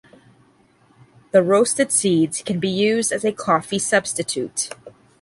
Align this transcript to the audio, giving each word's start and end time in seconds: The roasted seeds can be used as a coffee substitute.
The 1.29 1.43
roasted 1.43 1.91
seeds 1.91 2.41
can 2.41 2.59
be 2.59 2.69
used 2.69 3.11
as 3.11 3.23
a 3.23 3.31
coffee 3.31 3.77
substitute. 3.77 4.71